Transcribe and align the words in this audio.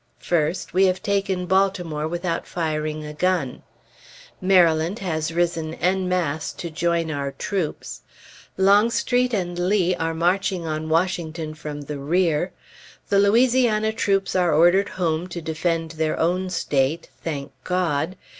First, 0.17 0.73
we 0.73 0.85
have 0.85 1.03
taken 1.03 1.45
Baltimore 1.45 2.07
without 2.07 2.47
firing 2.47 3.05
a 3.05 3.13
gun; 3.13 3.61
Maryland 4.41 4.97
has 4.97 5.31
risen 5.31 5.75
en 5.75 6.09
masse 6.09 6.53
to 6.53 6.71
join 6.71 7.11
our 7.11 7.33
troops; 7.33 8.01
Longstreet 8.57 9.31
and 9.31 9.59
Lee 9.69 9.93
are 9.93 10.15
marching 10.15 10.65
on 10.65 10.89
Washington 10.89 11.53
from 11.53 11.81
the 11.81 11.99
rear; 11.99 12.51
the 13.09 13.19
Louisiana 13.19 13.93
troops 13.93 14.35
are 14.35 14.51
ordered 14.55 14.89
home 14.89 15.27
to 15.27 15.39
defend 15.39 15.91
their 15.91 16.19
own 16.19 16.49
State 16.49 17.09
thank 17.23 17.51
God! 17.63 18.15